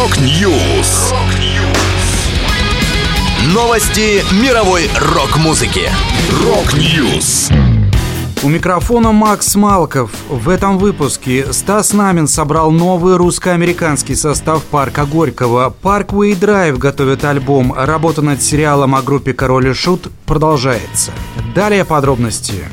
Rock 0.00 0.50
News. 0.50 1.12
Новости 3.52 4.24
мировой 4.42 4.88
рок-музыки. 4.98 5.90
Rock 6.42 6.90
News. 6.90 7.50
У 8.42 8.48
микрофона 8.48 9.12
Макс 9.12 9.54
Малков. 9.56 10.10
В 10.30 10.48
этом 10.48 10.78
выпуске 10.78 11.52
Стас 11.52 11.92
Намин 11.92 12.28
собрал 12.28 12.70
новый 12.70 13.16
русско-американский 13.16 14.14
состав 14.14 14.62
парка 14.62 15.04
Горького. 15.04 15.74
Parkway 15.82 16.32
Drive 16.32 16.78
готовит 16.78 17.22
альбом. 17.26 17.74
Работа 17.76 18.22
над 18.22 18.40
сериалом 18.40 18.94
о 18.94 19.02
группе 19.02 19.34
Король 19.34 19.68
и 19.68 19.74
Шут 19.74 20.08
продолжается. 20.24 21.12
Далее 21.54 21.84
подробности. 21.84 22.64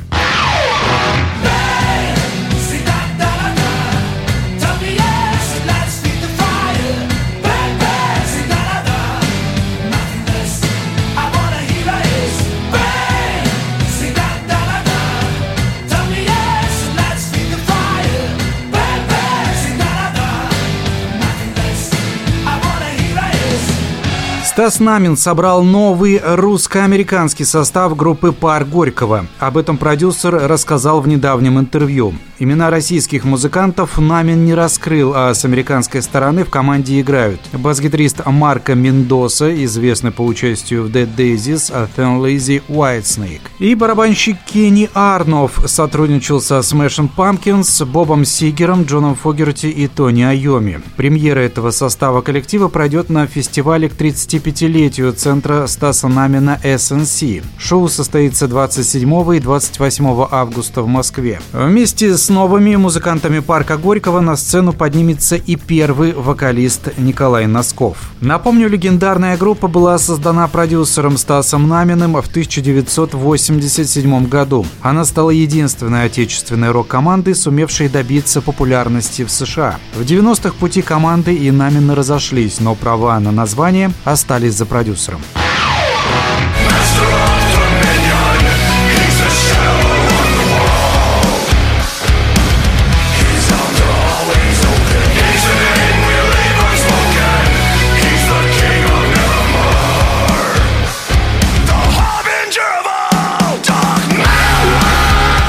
Стас 24.57 24.79
Намин 24.79 25.15
собрал 25.15 25.61
новый 25.61 26.19
русско-американский 26.19 27.45
состав 27.45 27.95
группы 27.95 28.31
«Пар 28.31 28.65
Горького». 28.65 29.27
Об 29.37 29.55
этом 29.55 29.77
продюсер 29.77 30.33
рассказал 30.33 30.99
в 30.99 31.07
недавнем 31.07 31.59
интервью. 31.59 32.15
Имена 32.39 32.69
российских 32.69 33.23
музыкантов 33.23 33.97
Намин 33.97 34.45
не 34.45 34.53
раскрыл, 34.53 35.13
а 35.15 35.33
с 35.33 35.43
американской 35.43 36.03
стороны 36.03 36.43
в 36.43 36.51
команде 36.51 37.01
играют 37.01 37.39
бас-гитарист 37.51 38.25
Марко 38.25 38.75
Мендоса, 38.75 39.63
известный 39.63 40.11
по 40.11 40.21
участию 40.21 40.83
в 40.83 40.87
Dead 40.87 41.09
Daisies, 41.15 41.71
а 41.73 41.87
Thin 41.95 42.19
Lizzy 42.21 42.61
Whitesnake, 42.67 43.41
и 43.57 43.73
барабанщик 43.73 44.37
Кенни 44.45 44.89
Арнов 44.93 45.59
сотрудничал 45.65 46.39
со 46.39 46.59
Smashing 46.59 47.09
Pumpkins, 47.15 47.83
Бобом 47.85 48.23
Сигером, 48.23 48.83
Джоном 48.83 49.15
Фогерти 49.15 49.67
и 49.67 49.87
Тони 49.87 50.21
Айоми. 50.21 50.81
Премьера 50.95 51.39
этого 51.39 51.71
состава 51.71 52.21
коллектива 52.21 52.67
пройдет 52.67 53.09
на 53.09 53.25
фестивале 53.25 53.89
к 53.89 53.93
35 53.93 54.46
25-летию 54.47 55.13
центра 55.13 55.67
Стаса 55.67 56.07
Намина 56.07 56.59
SNC. 56.63 57.43
Шоу 57.57 57.89
состоится 57.89 58.47
27 58.47 59.35
и 59.35 59.39
28 59.39 60.27
августа 60.31 60.81
в 60.81 60.87
Москве. 60.87 61.41
Вместе 61.51 62.17
с 62.17 62.29
новыми 62.29 62.75
музыкантами 62.75 63.39
парка 63.39 63.77
Горького 63.77 64.21
на 64.21 64.37
сцену 64.37 64.73
поднимется 64.73 65.35
и 65.35 65.55
первый 65.55 66.13
вокалист 66.13 66.97
Николай 66.97 67.45
Носков. 67.45 67.97
Напомню, 68.21 68.69
легендарная 68.69 69.37
группа 69.37 69.67
была 69.67 69.97
создана 69.97 70.47
продюсером 70.47 71.17
Стасом 71.17 71.67
Наминым 71.67 72.13
в 72.13 72.27
1987 72.27 74.27
году. 74.27 74.65
Она 74.81 75.03
стала 75.03 75.31
единственной 75.31 76.05
отечественной 76.05 76.71
рок-командой, 76.71 77.35
сумевшей 77.35 77.89
добиться 77.89 78.41
популярности 78.41 79.25
в 79.25 79.31
США. 79.31 79.77
В 79.93 80.01
90-х 80.01 80.55
пути 80.57 80.81
команды 80.81 81.35
и 81.35 81.51
Намины 81.51 81.95
разошлись, 81.95 82.61
но 82.61 82.75
права 82.75 83.19
на 83.19 83.31
название 83.31 83.91
остались 84.05 84.36
остались 84.37 84.53
за 84.53 84.65
продюсером. 84.67 85.21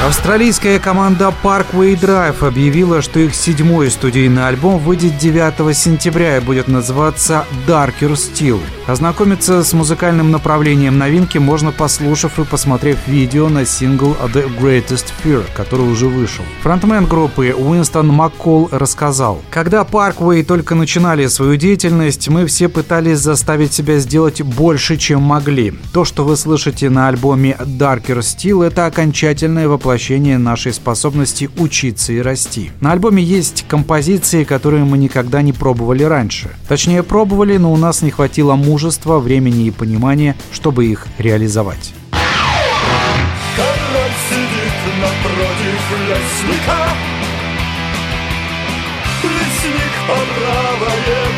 Австралийская 0.09 0.79
команда 0.79 1.31
Parkway 1.43 1.93
Drive 1.93 2.43
объявила, 2.43 3.03
что 3.03 3.19
их 3.19 3.35
седьмой 3.35 3.91
студийный 3.91 4.47
альбом 4.47 4.79
выйдет 4.79 5.19
9 5.19 5.77
сентября 5.77 6.37
и 6.37 6.39
будет 6.39 6.67
называться 6.67 7.45
Darker 7.67 8.13
Steel. 8.13 8.59
Ознакомиться 8.87 9.63
с 9.63 9.71
музыкальным 9.71 10.31
направлением 10.31 10.97
новинки 10.97 11.37
можно, 11.37 11.71
послушав 11.71 12.39
и 12.39 12.43
посмотрев 12.43 12.97
видео 13.05 13.49
на 13.49 13.65
сингл 13.65 14.17
The 14.33 14.49
Greatest 14.59 15.13
Fear, 15.23 15.45
который 15.55 15.87
уже 15.87 16.07
вышел. 16.07 16.43
Фронтмен 16.63 17.05
группы 17.05 17.53
Уинстон 17.55 18.07
Маккол 18.07 18.69
рассказал, 18.71 19.43
«Когда 19.51 19.83
Parkway 19.83 20.43
только 20.43 20.73
начинали 20.73 21.27
свою 21.27 21.55
деятельность, 21.55 22.29
мы 22.29 22.47
все 22.47 22.67
пытались 22.67 23.19
заставить 23.19 23.73
себя 23.73 23.99
сделать 23.99 24.41
больше, 24.41 24.97
чем 24.97 25.21
могли. 25.21 25.75
То, 25.93 26.03
что 26.03 26.25
вы 26.25 26.35
слышите 26.35 26.89
на 26.89 27.09
альбоме 27.09 27.55
Darker 27.59 28.21
Steel, 28.21 28.65
это 28.65 28.87
окончательное 28.87 29.67
воплощение 29.67 29.98
воплощение 29.99 30.37
нашей 30.37 30.71
способности 30.71 31.49
учиться 31.57 32.13
и 32.13 32.21
расти. 32.21 32.71
На 32.79 32.93
альбоме 32.93 33.21
есть 33.21 33.65
композиции, 33.67 34.45
которые 34.45 34.85
мы 34.85 34.97
никогда 34.97 35.41
не 35.41 35.51
пробовали 35.51 36.03
раньше. 36.03 36.51
Точнее, 36.69 37.03
пробовали, 37.03 37.57
но 37.57 37.73
у 37.73 37.75
нас 37.75 38.01
не 38.01 38.09
хватило 38.09 38.55
мужества, 38.55 39.19
времени 39.19 39.65
и 39.65 39.71
понимания, 39.71 40.37
чтобы 40.53 40.85
их 40.85 41.05
реализовать. 41.17 41.93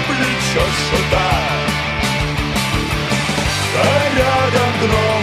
Плечо 0.07 0.66
шута 0.89 1.31
А 3.75 3.85
рядом 4.17 4.72
гномы 4.81 5.20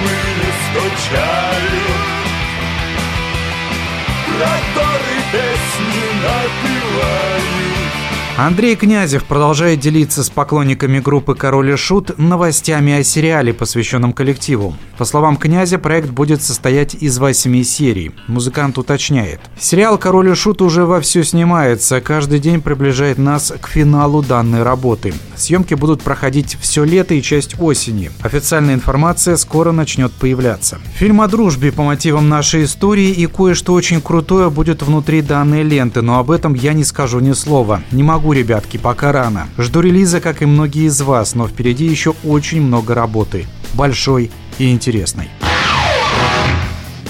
Андрей 8.40 8.76
Князев 8.76 9.24
продолжает 9.24 9.80
делиться 9.80 10.22
с 10.22 10.30
поклонниками 10.30 11.00
группы 11.00 11.34
«Король 11.34 11.72
и 11.72 11.76
Шут» 11.76 12.16
новостями 12.18 12.92
о 12.92 13.02
сериале, 13.02 13.52
посвященном 13.52 14.12
коллективу. 14.12 14.76
По 14.96 15.04
словам 15.04 15.36
Князя, 15.36 15.76
проект 15.76 16.10
будет 16.10 16.40
состоять 16.40 16.94
из 16.94 17.18
восьми 17.18 17.64
серий. 17.64 18.12
Музыкант 18.28 18.78
уточняет. 18.78 19.40
Сериал 19.58 19.98
«Король 19.98 20.30
и 20.30 20.34
Шут» 20.34 20.62
уже 20.62 20.84
вовсю 20.84 21.24
снимается, 21.24 22.00
каждый 22.00 22.38
день 22.38 22.60
приближает 22.60 23.18
нас 23.18 23.52
к 23.60 23.66
финалу 23.66 24.22
данной 24.22 24.62
работы. 24.62 25.14
Съемки 25.34 25.74
будут 25.74 26.02
проходить 26.02 26.56
все 26.60 26.84
лето 26.84 27.14
и 27.14 27.22
часть 27.22 27.56
осени. 27.58 28.12
Официальная 28.22 28.74
информация 28.74 29.36
скоро 29.36 29.72
начнет 29.72 30.12
появляться. 30.12 30.78
Фильм 30.94 31.22
о 31.22 31.26
дружбе 31.26 31.72
по 31.72 31.82
мотивам 31.82 32.28
нашей 32.28 32.64
истории 32.64 33.10
и 33.10 33.26
кое-что 33.26 33.72
очень 33.72 34.00
крутое 34.00 34.48
будет 34.48 34.82
внутри 34.82 35.22
данной 35.22 35.64
ленты, 35.64 36.02
но 36.02 36.20
об 36.20 36.30
этом 36.30 36.54
я 36.54 36.72
не 36.72 36.84
скажу 36.84 37.18
ни 37.18 37.32
слова. 37.32 37.82
Не 37.90 38.04
могу 38.04 38.27
могу, 38.28 38.32
ребятки, 38.38 38.76
пока 38.76 39.10
рано. 39.10 39.48
Жду 39.56 39.80
релиза, 39.80 40.20
как 40.20 40.42
и 40.42 40.46
многие 40.46 40.86
из 40.86 41.00
вас, 41.00 41.34
но 41.34 41.48
впереди 41.48 41.86
еще 41.86 42.14
очень 42.24 42.60
много 42.60 42.94
работы. 42.94 43.46
Большой 43.72 44.30
и 44.58 44.70
интересной. 44.70 45.30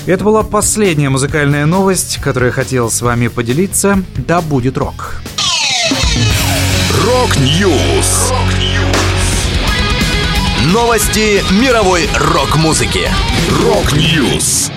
Это 0.06 0.24
была 0.24 0.44
последняя 0.44 1.08
музыкальная 1.08 1.66
новость, 1.66 2.18
которую 2.18 2.50
я 2.50 2.52
хотел 2.52 2.88
с 2.88 3.02
вами 3.02 3.26
поделиться. 3.28 4.02
Да 4.16 4.40
будет 4.40 4.78
рок! 4.78 5.20
Рок-Ньюс! 7.04 8.32
Новости 10.72 11.42
мировой 11.60 12.08
рок-музыки. 12.14 13.08
Рок-Ньюс! 13.64 14.70